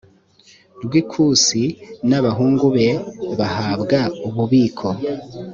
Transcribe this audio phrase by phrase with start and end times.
[0.83, 1.63] rw ikusi
[2.09, 2.87] n abahungu be
[3.37, 4.87] bahabwa ububiko